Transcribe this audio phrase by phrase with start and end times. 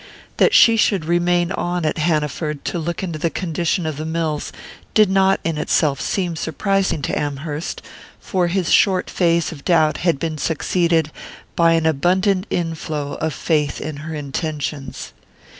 [0.37, 4.51] That she should remain on at Hanaford to look into the condition of the mills
[4.95, 7.83] did not, in itself, seem surprising to Amherst;
[8.19, 11.11] for his short phase of doubt had been succeeded
[11.55, 15.13] by an abundant inflow of faith in her intentions.